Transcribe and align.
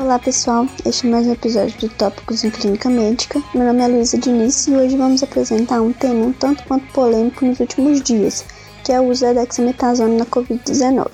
Olá 0.00 0.18
pessoal, 0.18 0.66
este 0.86 1.06
é 1.06 1.10
mais 1.10 1.26
um 1.26 1.32
episódio 1.32 1.78
do 1.78 1.88
Tópicos 1.90 2.42
em 2.42 2.50
Clínica 2.50 2.88
Médica. 2.88 3.42
Meu 3.54 3.66
nome 3.66 3.82
é 3.82 3.86
Luísa 3.86 4.16
Diniz 4.16 4.66
e 4.66 4.74
hoje 4.74 4.96
vamos 4.96 5.22
apresentar 5.22 5.82
um 5.82 5.92
tema 5.92 6.24
um 6.24 6.32
tanto 6.32 6.64
quanto 6.64 6.90
polêmico 6.94 7.44
nos 7.44 7.60
últimos 7.60 8.00
dias, 8.00 8.42
que 8.82 8.92
é 8.92 8.98
o 8.98 9.10
uso 9.10 9.20
da 9.20 9.34
dexametasona 9.34 10.16
na 10.16 10.24
Covid-19. 10.24 11.06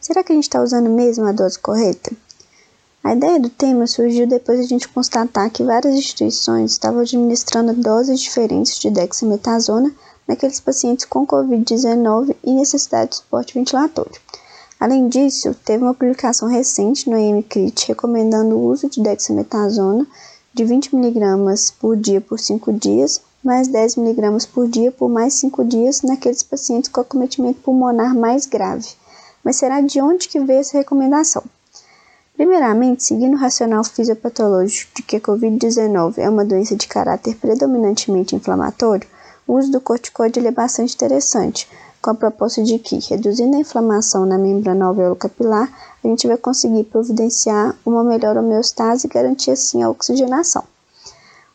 Será 0.00 0.22
que 0.22 0.30
a 0.30 0.36
gente 0.36 0.44
está 0.44 0.62
usando 0.62 0.88
mesmo 0.88 1.26
a 1.26 1.32
dose 1.32 1.58
correta? 1.58 2.12
A 3.02 3.16
ideia 3.16 3.40
do 3.40 3.50
tema 3.50 3.88
surgiu 3.88 4.28
depois 4.28 4.60
de 4.60 4.64
a 4.64 4.68
gente 4.68 4.86
constatar 4.86 5.50
que 5.50 5.64
várias 5.64 5.96
instituições 5.96 6.70
estavam 6.70 7.00
administrando 7.00 7.74
doses 7.74 8.20
diferentes 8.20 8.78
de 8.78 8.92
dexametasona 8.92 9.92
naqueles 10.28 10.60
pacientes 10.60 11.04
com 11.04 11.26
Covid-19 11.26 12.36
e 12.44 12.52
necessidade 12.52 13.10
de 13.10 13.16
suporte 13.16 13.54
ventilatório. 13.54 14.20
Além 14.80 15.10
disso, 15.10 15.54
teve 15.62 15.84
uma 15.84 15.92
publicação 15.92 16.48
recente 16.48 17.10
no 17.10 17.18
EMCrit 17.18 17.86
recomendando 17.86 18.56
o 18.56 18.64
uso 18.64 18.88
de 18.88 19.02
dexametasona 19.02 20.06
de 20.54 20.64
20 20.64 20.96
mg 20.96 21.72
por 21.78 21.94
dia 21.94 22.18
por 22.18 22.38
5 22.38 22.72
dias, 22.72 23.20
mais 23.44 23.68
10 23.68 23.98
mg 23.98 24.46
por 24.46 24.66
dia 24.66 24.90
por 24.90 25.10
mais 25.10 25.34
5 25.34 25.66
dias 25.66 26.00
naqueles 26.00 26.42
pacientes 26.42 26.88
com 26.88 27.02
acometimento 27.02 27.60
pulmonar 27.60 28.14
mais 28.14 28.46
grave. 28.46 28.88
Mas 29.44 29.56
será 29.56 29.82
de 29.82 30.00
onde 30.00 30.28
que 30.28 30.40
veio 30.40 30.60
essa 30.60 30.78
recomendação? 30.78 31.44
Primeiramente, 32.34 33.04
seguindo 33.04 33.34
o 33.34 33.38
racional 33.38 33.84
fisiopatológico 33.84 34.92
de 34.96 35.02
que 35.02 35.16
a 35.16 35.20
COVID-19 35.20 36.14
é 36.16 36.30
uma 36.30 36.42
doença 36.42 36.74
de 36.74 36.88
caráter 36.88 37.36
predominantemente 37.36 38.34
inflamatório, 38.34 39.06
o 39.46 39.58
uso 39.58 39.70
do 39.70 39.80
corticoide 39.80 40.40
é 40.46 40.50
bastante 40.50 40.94
interessante, 40.94 41.68
com 42.00 42.10
a 42.10 42.14
proposta 42.14 42.62
de 42.62 42.78
que, 42.78 42.98
reduzindo 42.98 43.56
a 43.56 43.60
inflamação 43.60 44.24
na 44.24 44.38
membrana 44.38 44.86
alveolo-capilar, 44.86 45.70
a 46.02 46.08
gente 46.08 46.26
vai 46.26 46.36
conseguir 46.36 46.84
providenciar 46.84 47.76
uma 47.84 48.02
melhor 48.02 48.36
homeostase 48.36 49.06
e 49.06 49.10
garantir 49.10 49.50
assim 49.50 49.82
a 49.82 49.90
oxigenação. 49.90 50.64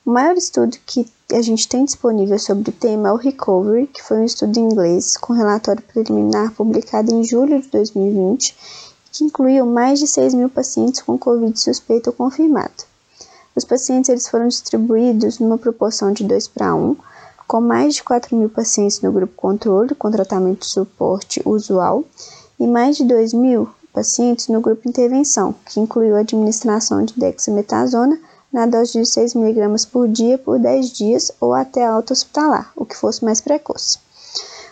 O 0.05 0.11
maior 0.11 0.37
estudo 0.37 0.77
que 0.85 1.11
a 1.33 1.41
gente 1.41 1.67
tem 1.67 1.83
disponível 1.83 2.37
sobre 2.37 2.69
o 2.69 2.73
tema 2.73 3.09
é 3.09 3.11
o 3.11 3.15
Recovery, 3.15 3.87
que 3.87 4.03
foi 4.03 4.19
um 4.19 4.23
estudo 4.23 4.59
em 4.59 4.65
inglês 4.65 5.17
com 5.17 5.33
relatório 5.33 5.81
preliminar 5.81 6.51
publicado 6.51 7.11
em 7.11 7.23
julho 7.23 7.59
de 7.59 7.67
2020, 7.69 8.55
que 9.11 9.23
incluiu 9.23 9.65
mais 9.65 9.99
de 9.99 10.05
6 10.05 10.35
mil 10.35 10.49
pacientes 10.49 11.01
com 11.01 11.17
Covid 11.17 11.59
suspeito 11.59 12.11
ou 12.11 12.15
confirmado. 12.15 12.83
Os 13.55 13.63
pacientes 13.63 14.09
eles 14.09 14.27
foram 14.27 14.47
distribuídos 14.47 15.39
numa 15.39 15.57
proporção 15.57 16.11
de 16.11 16.23
2 16.23 16.49
para 16.49 16.75
1, 16.75 16.95
com 17.47 17.61
mais 17.61 17.95
de 17.95 18.03
4 18.03 18.35
mil 18.35 18.49
pacientes 18.49 19.01
no 19.01 19.11
grupo 19.11 19.33
controle, 19.35 19.93
com 19.95 20.11
tratamento 20.11 20.61
de 20.61 20.67
suporte 20.67 21.41
usual, 21.45 22.03
e 22.59 22.65
mais 22.65 22.97
de 22.97 23.03
2 23.03 23.33
mil 23.33 23.69
pacientes 23.93 24.47
no 24.47 24.59
grupo 24.59 24.87
intervenção, 24.89 25.53
que 25.65 25.79
incluiu 25.79 26.15
a 26.15 26.19
administração 26.19 27.03
de 27.03 27.13
dexametasona 27.17 28.19
na 28.51 28.65
dose 28.65 28.93
de 28.93 29.05
6 29.05 29.35
mg 29.35 29.87
por 29.87 30.07
dia 30.07 30.37
por 30.37 30.57
10 30.57 30.89
dias 30.91 31.31
ou 31.39 31.53
até 31.53 31.85
alta 31.85 32.13
hospitalar, 32.13 32.71
o 32.75 32.85
que 32.85 32.95
fosse 32.95 33.23
mais 33.23 33.41
precoce. 33.41 33.99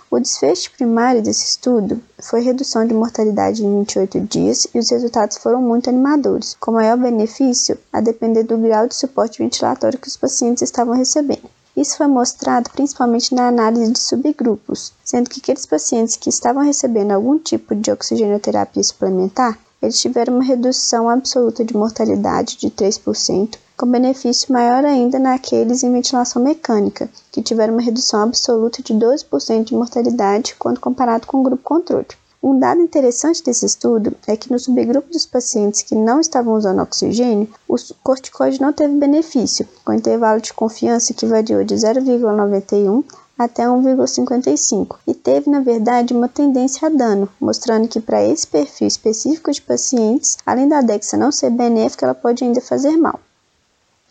O 0.10 0.20
desfecho 0.20 0.72
primário 0.72 1.24
desse 1.24 1.44
estudo 1.44 2.00
foi 2.22 2.42
redução 2.42 2.86
de 2.86 2.94
mortalidade 2.94 3.66
em 3.66 3.80
28 3.80 4.20
dias 4.22 4.68
e 4.74 4.78
os 4.78 4.90
resultados 4.92 5.38
foram 5.38 5.62
muito 5.62 5.90
animadores, 5.90 6.56
com 6.60 6.72
maior 6.72 6.98
benefício 6.98 7.78
a 7.92 8.00
depender 8.00 8.44
do 8.44 8.58
grau 8.58 8.88
de 8.88 8.96
suporte 8.96 9.40
ventilatório 9.40 9.98
que 9.98 10.08
os 10.08 10.16
pacientes 10.16 10.62
estavam 10.62 10.96
recebendo. 10.96 11.50
Isso 11.76 11.98
foi 11.98 12.08
mostrado 12.08 12.70
principalmente 12.70 13.34
na 13.34 13.48
análise 13.48 13.92
de 13.92 14.00
subgrupos, 14.00 14.94
sendo 15.04 15.30
que 15.30 15.40
aqueles 15.40 15.66
pacientes 15.66 16.16
que 16.16 16.30
estavam 16.30 16.64
recebendo 16.64 17.12
algum 17.12 17.40
tipo 17.40 17.76
de 17.76 17.92
oxigenoterapia 17.92 18.84
suplementar, 18.84 19.58
eles 19.82 20.00
tiveram 20.00 20.36
uma 20.36 20.44
redução 20.44 21.10
absoluta 21.10 21.66
de 21.66 21.76
mortalidade 21.76 22.58
de 22.58 22.70
3%, 22.70 23.58
com 23.76 23.86
benefício 23.86 24.54
maior 24.54 24.86
ainda 24.86 25.18
naqueles 25.18 25.84
em 25.84 25.92
ventilação 25.92 26.42
mecânica, 26.42 27.10
que 27.32 27.42
tiveram 27.42 27.74
uma 27.74 27.82
redução 27.82 28.22
absoluta 28.22 28.82
de 28.82 28.94
12% 28.94 29.64
de 29.66 29.74
mortalidade 29.74 30.56
quando 30.58 30.80
comparado 30.80 31.28
com 31.28 31.40
o 31.40 31.44
grupo 31.44 31.64
controle. 31.64 32.08
Um 32.44 32.60
dado 32.60 32.82
interessante 32.82 33.42
desse 33.42 33.66
estudo 33.66 34.14
é 34.28 34.36
que 34.36 34.52
no 34.52 34.60
subgrupo 34.60 35.10
dos 35.10 35.26
pacientes 35.26 35.82
que 35.82 35.96
não 35.96 36.20
estavam 36.20 36.54
usando 36.56 36.82
oxigênio, 36.82 37.48
o 37.70 37.78
corticoide 38.04 38.60
não 38.60 38.74
teve 38.74 38.94
benefício, 38.98 39.66
com 39.86 39.94
intervalo 39.94 40.42
de 40.42 40.52
confiança 40.52 41.14
que 41.14 41.26
variou 41.26 41.64
de 41.64 41.74
0,91 41.74 43.02
até 43.40 43.64
1,55 43.64 44.98
e 45.08 45.14
teve, 45.14 45.50
na 45.50 45.62
verdade, 45.62 46.14
uma 46.14 46.28
tendência 46.28 46.86
a 46.86 46.92
dano, 46.92 47.30
mostrando 47.40 47.88
que 47.88 48.02
para 48.02 48.22
esse 48.22 48.46
perfil 48.46 48.88
específico 48.88 49.50
de 49.50 49.62
pacientes, 49.62 50.38
além 50.46 50.68
da 50.68 50.82
DEXA 50.82 51.16
não 51.16 51.32
ser 51.32 51.50
benéfica, 51.50 52.06
ela 52.06 52.14
pode 52.14 52.44
ainda 52.44 52.60
fazer 52.60 52.98
mal. 52.98 53.22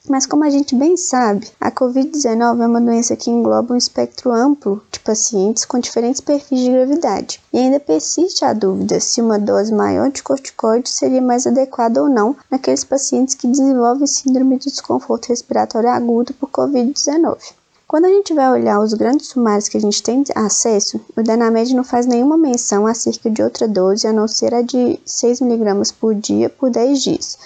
Mas 0.09 0.27
como 0.27 0.43
a 0.43 0.51
gente 0.51 0.75
bem 0.75 0.97
sabe, 0.97 1.49
a 1.61 1.71
Covid-19 1.71 2.61
é 2.61 2.67
uma 2.67 2.81
doença 2.81 3.15
que 3.15 3.31
engloba 3.31 3.73
um 3.73 3.77
espectro 3.77 4.33
amplo 4.33 4.83
de 4.91 4.99
pacientes 4.99 5.65
com 5.65 5.79
diferentes 5.79 6.21
perfis 6.21 6.59
de 6.59 6.71
gravidade. 6.71 7.41
E 7.53 7.59
ainda 7.59 7.79
persiste 7.79 8.45
a 8.45 8.53
dúvida 8.53 8.99
se 8.99 9.23
uma 9.23 9.39
dose 9.39 9.73
maior 9.73 10.11
de 10.11 10.21
corticoide 10.21 10.91
seria 10.91 11.23
mais 11.23 11.47
adequada 11.47 12.03
ou 12.03 12.09
não 12.09 12.35
naqueles 12.51 12.83
pacientes 12.83 13.37
que 13.37 13.47
desenvolvem 13.47 14.09
síndrome 14.09 14.59
de 14.59 14.71
desconforto 14.71 15.29
respiratório 15.29 15.89
agudo 15.89 16.35
por 16.35 16.51
Covid-19. 16.51 17.39
Quando 17.87 18.07
a 18.07 18.09
gente 18.09 18.35
vai 18.35 18.51
olhar 18.51 18.81
os 18.81 18.95
grandes 18.95 19.29
sumários 19.29 19.69
que 19.69 19.77
a 19.77 19.81
gente 19.81 20.03
tem 20.03 20.25
acesso, 20.35 21.01
o 21.17 21.23
Danamed 21.23 21.77
não 21.77 21.85
faz 21.85 22.07
nenhuma 22.07 22.37
menção 22.37 22.89
acerca 22.89 23.31
de 23.31 23.41
outra 23.41 23.69
dose 23.69 24.07
a 24.09 24.13
não 24.13 24.27
ser 24.27 24.53
a 24.53 24.63
de 24.63 24.99
6mg 25.07 25.95
por 26.01 26.13
dia 26.13 26.49
por 26.49 26.71
10 26.71 27.03
dias. 27.03 27.39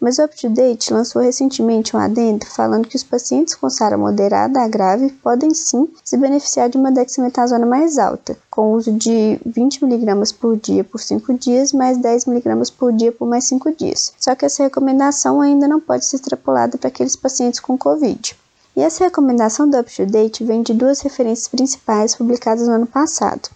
Mas 0.00 0.18
o 0.18 0.24
UpToDate 0.24 0.92
lançou 0.92 1.22
recentemente 1.22 1.96
um 1.96 1.98
adendo 1.98 2.44
falando 2.46 2.88
que 2.88 2.96
os 2.96 3.02
pacientes 3.02 3.54
com 3.54 3.70
SARA 3.70 3.96
moderada 3.96 4.60
a 4.60 4.68
grave 4.68 5.10
podem 5.22 5.54
sim 5.54 5.88
se 6.02 6.16
beneficiar 6.16 6.68
de 6.68 6.76
uma 6.76 6.92
dexametasona 6.92 7.64
mais 7.64 7.96
alta, 7.98 8.36
com 8.50 8.72
uso 8.72 8.92
de 8.92 9.40
20mg 9.48 10.34
por 10.36 10.56
dia 10.56 10.84
por 10.84 11.00
5 11.00 11.34
dias, 11.34 11.72
mais 11.72 11.98
10mg 11.98 12.72
por 12.76 12.92
dia 12.92 13.12
por 13.12 13.26
mais 13.26 13.44
5 13.44 13.72
dias. 13.72 14.12
Só 14.18 14.34
que 14.34 14.44
essa 14.44 14.62
recomendação 14.62 15.40
ainda 15.40 15.66
não 15.66 15.80
pode 15.80 16.04
ser 16.04 16.16
extrapolada 16.16 16.76
para 16.76 16.88
aqueles 16.88 17.16
pacientes 17.16 17.60
com 17.60 17.78
Covid. 17.78 18.36
E 18.76 18.80
essa 18.82 19.04
recomendação 19.04 19.68
do 19.68 19.78
UpToDate 19.78 20.44
vem 20.44 20.62
de 20.62 20.74
duas 20.74 21.00
referências 21.00 21.46
principais 21.46 22.16
publicadas 22.16 22.66
no 22.66 22.74
ano 22.74 22.86
passado. 22.86 23.48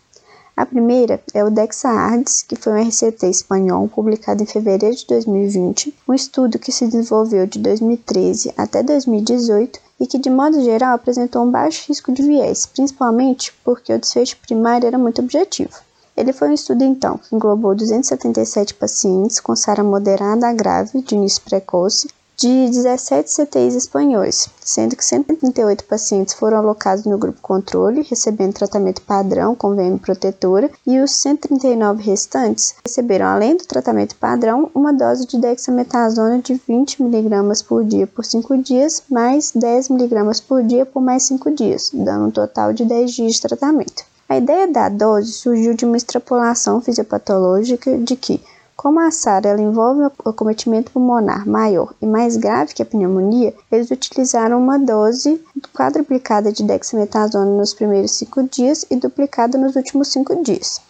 A 0.59 0.67
primeira 0.67 1.23
é 1.33 1.45
o 1.45 1.53
DexaArds, 1.53 2.43
que 2.43 2.57
foi 2.57 2.73
um 2.73 2.89
RCT 2.89 3.31
espanhol 3.31 3.87
publicado 3.87 4.43
em 4.43 4.47
fevereiro 4.47 4.97
de 4.97 5.07
2020, 5.07 5.95
um 6.09 6.13
estudo 6.13 6.59
que 6.59 6.73
se 6.73 6.85
desenvolveu 6.85 7.47
de 7.47 7.61
2013 7.61 8.53
até 8.57 8.83
2018 8.83 9.79
e 10.01 10.07
que, 10.09 10.19
de 10.19 10.29
modo 10.29 10.61
geral, 10.65 10.97
apresentou 10.97 11.45
um 11.45 11.51
baixo 11.53 11.87
risco 11.87 12.11
de 12.11 12.23
viés, 12.23 12.67
principalmente 12.67 13.55
porque 13.63 13.93
o 13.93 14.01
desfecho 14.01 14.37
primário 14.39 14.89
era 14.89 14.99
muito 14.99 15.23
objetivo. 15.23 15.79
Ele 16.17 16.33
foi 16.33 16.49
um 16.49 16.55
estudo, 16.55 16.83
então, 16.83 17.19
que 17.19 17.37
englobou 17.37 17.73
277 17.77 18.75
pacientes 18.75 19.39
com 19.39 19.55
SARA 19.55 19.85
moderada 19.85 20.49
a 20.49 20.53
grave 20.53 21.03
de 21.03 21.15
início 21.15 21.41
precoce 21.43 22.09
de 22.39 22.71
17 22.71 23.29
CTIs 23.29 23.75
espanhóis, 23.75 24.49
sendo 24.61 24.95
que 24.95 25.05
138 25.05 25.83
pacientes 25.83 26.35
foram 26.35 26.59
alocados 26.59 27.05
no 27.05 27.19
grupo 27.19 27.41
controle, 27.43 28.07
recebendo 28.09 28.55
tratamento 28.55 29.03
padrão 29.03 29.57
com 29.57 29.75
VM 29.75 29.99
protetora, 29.99 30.71
e 30.87 31.01
os 31.01 31.11
139 31.11 32.01
restantes 32.01 32.77
receberam, 32.87 33.27
além 33.27 33.57
do 33.57 33.65
tratamento 33.65 34.15
padrão, 34.15 34.71
uma 34.73 34.93
dose 34.93 35.27
de 35.27 35.37
dexametasona 35.37 36.39
de 36.39 36.55
20 36.55 37.03
mg 37.03 37.65
por 37.65 37.85
dia 37.85 38.07
por 38.07 38.25
5 38.25 38.57
dias, 38.59 39.03
mais 39.11 39.51
10 39.53 39.91
mg 39.91 40.41
por 40.43 40.63
dia 40.63 40.87
por 40.87 41.03
mais 41.03 41.25
5 41.25 41.51
dias, 41.51 41.91
dando 41.93 42.27
um 42.27 42.31
total 42.31 42.73
de 42.73 42.85
10 42.85 43.11
dias 43.11 43.33
de 43.33 43.43
tratamento. 43.43 44.05
A 44.29 44.37
ideia 44.37 44.69
da 44.69 44.89
dose 44.89 45.33
surgiu 45.33 45.75
de 45.75 45.85
uma 45.85 45.97
extrapolação 45.97 46.81
fisiopatológica 46.81 47.99
de 47.99 48.15
que 48.15 48.41
como 48.79 49.01
a 49.01 49.11
SARA 49.11 49.49
ela 49.49 49.61
envolve 49.61 50.03
o 50.25 50.29
acometimento 50.29 50.93
pulmonar 50.93 51.49
maior 51.49 51.93
e 52.01 52.07
mais 52.07 52.37
grave 52.37 52.73
que 52.73 52.81
a 52.81 52.87
pneumonia, 52.87 53.53
eles 53.73 53.91
utilizaram 53.91 54.57
uma 54.57 54.79
dose 54.79 55.43
quadruplicada 55.75 56.53
de 56.53 56.63
dexametasona 56.63 57.45
nos 57.45 57.75
primeiros 57.75 58.13
cinco 58.13 58.41
dias 58.45 58.87
e 58.89 58.95
duplicada 58.95 59.59
nos 59.59 59.75
últimos 59.75 60.07
cinco 60.13 60.41
dias. 60.45 60.81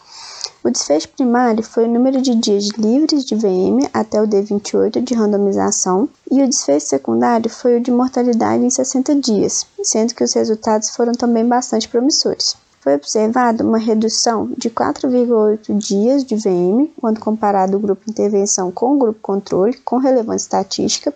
O 0.62 0.68
desfecho 0.68 1.08
primário 1.08 1.64
foi 1.64 1.84
o 1.84 1.90
número 1.90 2.20
de 2.20 2.34
dias 2.34 2.68
livres 2.76 3.24
de 3.24 3.34
VM 3.34 3.88
até 3.94 4.20
o 4.20 4.28
D28 4.28 5.02
de 5.02 5.14
randomização, 5.14 6.10
e 6.30 6.42
o 6.42 6.46
desfecho 6.46 6.88
secundário 6.88 7.48
foi 7.48 7.78
o 7.78 7.80
de 7.80 7.90
mortalidade 7.90 8.62
em 8.62 8.68
60 8.68 9.14
dias, 9.14 9.66
sendo 9.82 10.14
que 10.14 10.22
os 10.22 10.34
resultados 10.34 10.90
foram 10.90 11.12
também 11.12 11.48
bastante 11.48 11.88
promissores 11.88 12.54
foi 12.88 12.94
observada 12.94 13.62
uma 13.62 13.76
redução 13.76 14.50
de 14.56 14.70
4,8 14.70 15.76
dias 15.76 16.24
de 16.24 16.34
VM 16.36 16.88
quando 16.98 17.20
comparado 17.20 17.76
o 17.76 17.80
grupo 17.80 18.08
intervenção 18.08 18.72
com 18.72 18.94
o 18.94 18.98
grupo 18.98 19.18
controle, 19.20 19.76
com 19.84 19.98
relevância 19.98 20.46
estatística, 20.46 21.12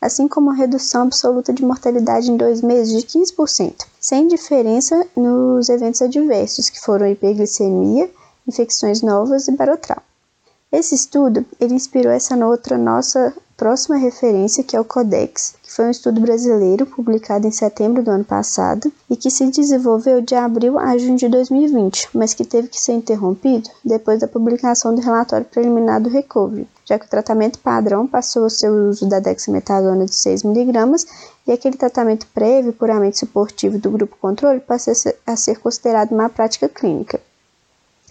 assim 0.00 0.28
como 0.28 0.50
uma 0.50 0.54
redução 0.54 1.02
absoluta 1.02 1.52
de 1.52 1.64
mortalidade 1.64 2.30
em 2.30 2.36
dois 2.36 2.62
meses 2.62 2.94
de 2.94 3.04
15%, 3.04 3.86
sem 4.00 4.28
diferença 4.28 5.04
nos 5.16 5.68
eventos 5.68 6.00
adversos, 6.00 6.70
que 6.70 6.80
foram 6.80 7.08
hiperglicemia, 7.08 8.08
infecções 8.46 9.02
novas 9.02 9.48
e 9.48 9.52
barotrauma. 9.52 10.04
Esse 10.70 10.94
estudo 10.94 11.44
ele 11.58 11.74
inspirou 11.74 12.12
essa 12.12 12.36
outra 12.46 12.78
nossa 12.78 13.34
próxima 13.56 13.96
referência, 13.96 14.62
que 14.62 14.76
é 14.76 14.80
o 14.80 14.84
Codex, 14.84 15.54
que 15.62 15.72
foi 15.72 15.86
um 15.86 15.90
estudo 15.90 16.20
brasileiro 16.20 16.84
publicado 16.84 17.46
em 17.46 17.50
setembro 17.50 18.02
do 18.02 18.10
ano 18.10 18.24
passado 18.24 18.92
e 19.08 19.16
que 19.16 19.30
se 19.30 19.46
desenvolveu 19.46 20.20
de 20.20 20.34
abril 20.34 20.78
a 20.78 20.96
junho 20.98 21.16
de 21.16 21.26
2020, 21.28 22.10
mas 22.12 22.34
que 22.34 22.44
teve 22.44 22.68
que 22.68 22.78
ser 22.78 22.92
interrompido 22.92 23.70
depois 23.82 24.20
da 24.20 24.28
publicação 24.28 24.94
do 24.94 25.00
relatório 25.00 25.46
preliminar 25.46 26.00
do 26.02 26.10
Recovery, 26.10 26.68
já 26.84 26.98
que 26.98 27.06
o 27.06 27.10
tratamento 27.10 27.58
padrão 27.58 28.06
passou 28.06 28.44
a 28.44 28.50
ser 28.50 28.70
o 28.70 28.90
uso 28.90 29.08
da 29.08 29.20
dexametasona 29.20 30.04
de 30.04 30.12
6mg 30.12 31.06
e 31.46 31.52
aquele 31.52 31.78
tratamento 31.78 32.26
prévio 32.34 32.74
puramente 32.74 33.18
suportivo 33.18 33.78
do 33.78 33.90
grupo 33.90 34.18
controle 34.20 34.60
passou 34.60 34.92
a 35.26 35.36
ser 35.36 35.58
considerado 35.60 36.12
uma 36.12 36.28
prática 36.28 36.68
clínica. 36.68 37.20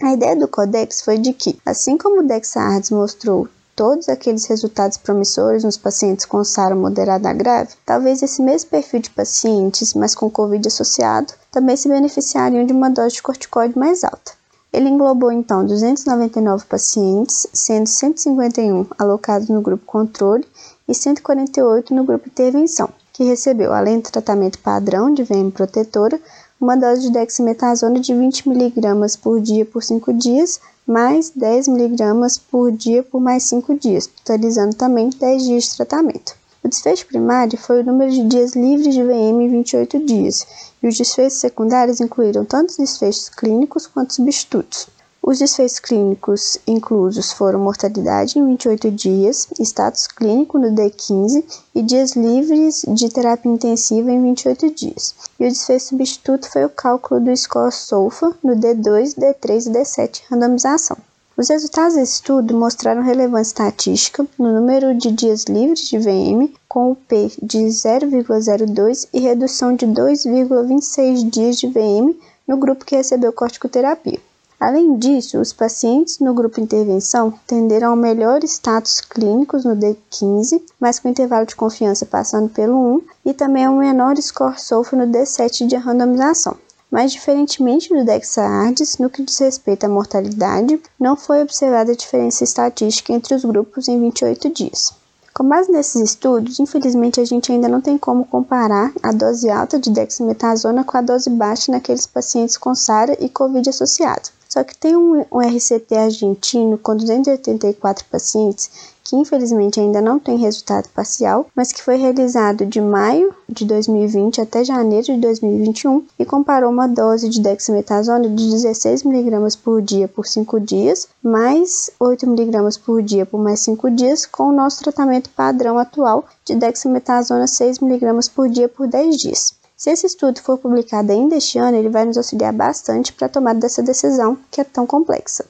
A 0.02 0.12
ideia 0.12 0.36
do 0.36 0.48
Codex 0.48 1.02
foi 1.02 1.18
de 1.18 1.32
que, 1.32 1.58
assim 1.66 1.98
como 1.98 2.20
o 2.20 2.28
Dexards 2.28 2.90
mostrou 2.90 3.48
todos 3.76 4.08
aqueles 4.08 4.46
resultados 4.46 4.98
promissores 4.98 5.64
nos 5.64 5.78
pacientes 5.78 6.26
com 6.26 6.44
SARA 6.44 6.76
moderada 6.76 7.30
a 7.30 7.34
grave, 7.34 7.74
talvez 7.86 8.24
esse 8.24 8.42
mesmo 8.42 8.70
perfil 8.70 9.02
de 9.02 9.10
pacientes, 9.10 9.94
mas 9.94 10.16
com 10.16 10.30
Covid 10.30 10.68
associado, 10.68 11.34
também 11.52 11.76
se 11.76 11.90
beneficiariam 11.90 12.66
de 12.66 12.72
uma 12.72 12.90
dose 12.90 13.16
de 13.16 13.22
corticoide 13.22 13.78
mais 13.78 14.04
alta. 14.04 14.32
Ele 14.72 14.90
englobou 14.90 15.32
então 15.32 15.66
299 15.66 16.66
pacientes, 16.66 17.48
sendo 17.54 17.88
151 17.88 18.86
alocados 18.98 19.48
no 19.48 19.62
grupo 19.62 19.86
controle 19.86 20.46
e 20.88 20.94
148 20.94 21.94
no 21.94 22.04
grupo 22.04 22.28
intervenção, 22.28 22.90
que 23.14 23.24
recebeu, 23.24 23.72
além 23.74 24.00
do 24.00 24.12
tratamento 24.12 24.60
padrão 24.60 25.14
de 25.14 25.24
VM 25.24 25.50
protetora, 25.50 26.20
uma 26.60 26.76
dose 26.76 27.02
de 27.02 27.12
dexametasona 27.12 28.00
de 28.00 28.14
20 28.14 28.50
mg 28.50 29.18
por 29.22 29.42
dia 29.42 29.66
por 29.66 29.84
5 29.84 30.14
dias, 30.14 30.60
mais 30.88 31.30
10 31.30 31.68
mg 31.68 32.40
por 32.50 32.72
dia 32.72 33.04
por 33.04 33.20
mais 33.20 33.44
5 33.44 33.78
dias, 33.78 34.08
totalizando 34.08 34.76
também 34.76 35.10
10 35.10 35.44
dias 35.44 35.64
de 35.66 35.76
tratamento. 35.76 36.36
O 36.64 36.68
desfecho 36.68 37.06
primário 37.06 37.58
foi 37.58 37.82
o 37.82 37.86
número 37.86 38.12
de 38.12 38.24
dias 38.24 38.56
livres 38.56 38.96
de 38.96 39.04
VM 39.04 39.42
em 39.42 39.50
28 39.50 40.06
dias, 40.06 40.48
e 40.82 40.88
os 40.88 40.98
desfechos 40.98 41.40
secundários 41.40 42.00
incluíram 42.02 42.44
tanto 42.44 42.70
os 42.70 42.78
desfechos 42.78 43.30
clínicos 43.30 43.86
quanto 43.86 44.14
substitutos. 44.14 44.88
Os 45.28 45.40
desfechos 45.40 45.80
clínicos 45.80 46.60
inclusos 46.68 47.32
foram 47.32 47.58
mortalidade 47.58 48.38
em 48.38 48.46
28 48.46 48.92
dias, 48.92 49.48
status 49.60 50.06
clínico 50.06 50.60
no 50.60 50.68
D15 50.68 51.44
e 51.74 51.82
dias 51.82 52.12
livres 52.12 52.86
de 52.88 53.10
terapia 53.10 53.52
intensiva 53.52 54.12
em 54.12 54.22
28 54.22 54.70
dias. 54.70 55.16
E 55.40 55.48
o 55.48 55.50
desfecho 55.50 55.88
substituto 55.88 56.48
foi 56.48 56.64
o 56.64 56.70
cálculo 56.70 57.20
do 57.20 57.36
score 57.36 57.72
SOFA 57.72 58.38
no 58.44 58.56
D2, 58.56 59.16
D3 59.16 59.66
e 59.66 59.70
D7 59.72 60.22
randomização. 60.30 60.96
Os 61.36 61.50
resultados 61.50 61.96
desse 61.96 62.14
estudo 62.14 62.56
mostraram 62.56 63.02
relevância 63.02 63.50
estatística 63.50 64.28
no 64.38 64.54
número 64.54 64.94
de 64.94 65.12
dias 65.12 65.46
livres 65.46 65.90
de 65.90 65.98
VM, 65.98 66.54
com 66.70 66.92
o 66.92 66.96
P 66.96 67.32
de 67.42 67.64
0,02 67.66 69.08
e 69.12 69.22
redução 69.22 69.76
de 69.76 69.88
2,26 69.88 71.28
dias 71.32 71.58
de 71.58 71.66
VM 71.66 72.16
no 72.48 72.58
grupo 72.58 72.86
que 72.86 72.96
recebeu 72.96 73.34
corticoterapia. 73.34 74.20
Além 74.60 74.98
disso, 74.98 75.40
os 75.40 75.52
pacientes 75.52 76.20
no 76.20 76.34
grupo 76.34 76.62
intervenção 76.62 77.34
tenderam 77.46 77.90
ao 77.90 77.96
melhor 77.96 78.44
status 78.44 79.02
clínicos 79.02 79.66
no 79.66 79.76
D15, 79.76 80.62
mas 80.80 80.98
com 80.98 81.10
intervalo 81.10 81.46
de 81.46 81.56
confiança 81.56 82.06
passando 82.06 82.50
pelo 82.50 82.96
1, 82.96 83.02
e 83.26 83.34
também 83.34 83.66
ao 83.66 83.76
menor 83.76 84.16
score 84.18 84.60
SOFA 84.60 84.96
no 84.96 85.08
D7 85.08 85.68
de 85.68 85.76
randomização. 85.76 86.56
Mas, 86.90 87.12
diferentemente 87.12 87.90
do 87.90 88.06
Dexaardes, 88.06 88.98
no 88.98 89.10
que 89.10 89.24
diz 89.24 89.38
respeito 89.40 89.86
à 89.86 89.90
mortalidade, 89.90 90.82
não 90.98 91.18
foi 91.18 91.42
observada 91.42 91.96
diferença 91.96 92.44
estatística 92.44 93.12
entre 93.12 93.36
os 93.36 93.44
grupos 93.44 93.90
em 93.90 94.00
28 94.00 94.50
dias. 94.50 94.94
Com 95.34 95.50
base 95.50 95.70
nesses 95.70 96.02
estudos, 96.02 96.62
infelizmente 96.62 97.20
a 97.20 97.26
gente 97.26 97.52
ainda 97.52 97.68
não 97.68 97.82
tem 97.82 97.98
como 97.98 98.24
comparar 98.26 98.94
a 99.04 99.12
dose 99.12 99.50
alta 99.50 99.78
de 99.78 99.90
dexametasona 99.90 100.86
com 100.86 100.98
a 100.98 101.02
dose 101.02 101.30
baixa 101.30 101.74
naqueles 101.74 102.08
pacientes 102.08 102.56
com 102.56 102.74
SARA 102.74 103.18
e 103.20 103.28
COVID 103.28 103.70
associado. 103.70 104.30
Só 104.56 104.64
que 104.64 104.78
tem 104.78 104.96
um, 104.96 105.26
um 105.30 105.40
RCT 105.42 105.94
argentino 105.96 106.78
com 106.78 106.96
284 106.96 108.06
pacientes 108.10 108.72
que 109.06 109.16
infelizmente 109.16 109.80
ainda 109.80 110.02
não 110.02 110.18
tem 110.18 110.36
resultado 110.36 110.90
parcial, 110.90 111.46
mas 111.56 111.72
que 111.72 111.84
foi 111.84 111.96
realizado 111.96 112.66
de 112.66 112.82
maio 112.82 113.36
de 113.48 113.64
2020 113.64 114.42
até 114.42 114.64
janeiro 114.64 115.06
de 115.06 115.18
2021 115.18 116.04
e 116.18 116.26
comparou 116.26 116.72
uma 116.72 116.88
dose 116.88 117.30
de 117.30 117.40
dexametasona 117.40 118.28
de 118.28 118.44
16mg 118.44 119.60
por 119.64 119.80
dia 119.80 120.08
por 120.08 120.26
5 120.26 120.60
dias, 120.60 121.08
mais 121.22 121.92
8mg 122.02 122.80
por 122.84 123.04
dia 123.04 123.26
por 123.28 123.40
mais 123.40 123.60
5 123.60 123.92
dias, 123.92 124.26
com 124.26 124.50
o 124.50 124.54
nosso 124.54 124.82
tratamento 124.82 125.30
padrão 125.30 125.78
atual 125.78 126.26
de 126.44 126.56
dexametasona 126.56 127.46
6mg 127.46 128.32
por 128.34 128.50
dia 128.50 128.68
por 128.68 128.88
10 128.88 129.18
dias. 129.18 129.54
Se 129.78 129.90
esse 129.90 130.08
estudo 130.08 130.42
for 130.42 130.58
publicado 130.58 131.12
ainda 131.12 131.36
este 131.36 131.60
ano, 131.60 131.76
ele 131.76 131.90
vai 131.90 132.06
nos 132.06 132.16
auxiliar 132.16 132.54
bastante 132.54 133.12
para 133.12 133.28
a 133.28 133.30
tomada 133.30 133.60
dessa 133.60 133.84
decisão 133.84 134.38
que 134.50 134.62
é 134.62 134.64
tão 134.64 134.88
complexa. 134.88 135.46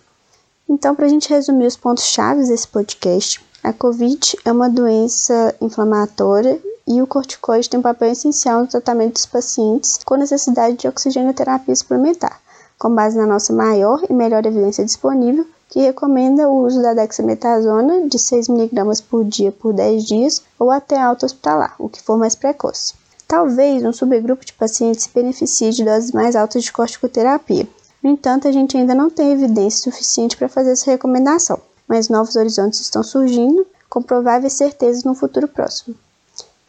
Então, 0.68 0.95
para 0.95 1.06
a 1.06 1.10
gente 1.10 1.30
resumir 1.30 1.68
os 1.68 1.77
pontos 1.77 2.06
chaves 2.06 2.50
desse 2.50 2.68
podcast, 2.68 3.39
a 3.63 3.72
COVID 3.72 4.36
é 4.44 4.51
uma 4.51 4.68
doença 4.68 5.56
inflamatória 5.62 6.60
e 6.88 7.04
o 7.04 7.07
corticoide 7.07 7.69
tem 7.69 7.80
um 7.80 7.83
papel 7.83 8.12
essencial 8.12 8.62
no 8.62 8.68
tratamento 8.68 9.13
dos 9.13 9.27
pacientes 9.27 10.00
com 10.04 10.16
necessidade 10.16 10.78
de 10.78 10.88
oxigenoterapia 10.88 11.75
suplementar, 11.75 12.42
com 12.80 12.94
base 12.95 13.16
na 13.16 13.28
nossa 13.28 13.54
maior 13.54 14.01
e 14.10 14.13
melhor 14.13 14.44
evidência 14.44 14.83
disponível, 14.83 15.45
que 15.69 15.81
recomenda 15.81 16.50
o 16.50 16.66
uso 16.66 16.81
da 16.81 16.95
dexametasona 16.95 18.07
de 18.10 18.18
6mg 18.18 19.04
por 19.07 19.24
dia 19.24 19.51
por 19.51 19.71
10 19.71 20.04
dias 20.04 20.42
ou 20.57 20.71
até 20.71 21.00
alta 21.00 21.28
hospitalar, 21.28 21.75
o 21.78 21.88
que 21.88 22.01
for 22.01 22.18
mais 22.18 22.33
precoce. 22.33 23.05
Talvez 23.27 23.83
um 23.83 23.92
subgrupo 23.92 24.45
de 24.45 24.54
pacientes 24.54 25.04
se 25.04 25.10
beneficie 25.10 25.72
de 25.72 25.83
doses 25.83 26.12
mais 26.12 26.36
altas 26.36 26.63
de 26.63 26.72
corticoterapia. 26.72 27.68
No 28.04 28.12
entanto, 28.12 28.48
a 28.48 28.51
gente 28.51 28.77
ainda 28.77 28.94
não 28.94 29.10
tem 29.10 29.31
evidência 29.31 29.92
suficiente 29.92 30.38
para 30.38 30.48
fazer 30.48 30.72
essa 30.72 30.92
recomendação, 30.92 31.60
mas 31.88 32.07
novos 32.07 32.36
horizontes 32.36 32.80
estão 32.80 33.04
surgindo, 33.04 33.66
com 33.89 34.01
prováveis 34.01 34.54
certezas 34.54 35.04
no 35.04 35.16
futuro 35.16 35.48
próximo. 35.48 35.95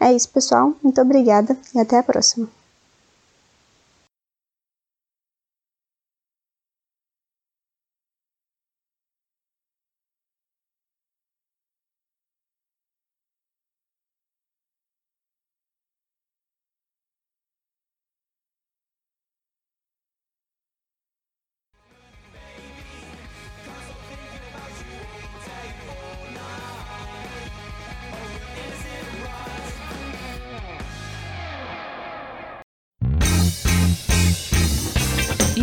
É 0.01 0.13
isso, 0.13 0.29
pessoal. 0.31 0.73
Muito 0.83 1.01
obrigada 1.01 1.57
e 1.75 1.79
até 1.79 1.99
a 1.99 2.03
próxima. 2.03 2.49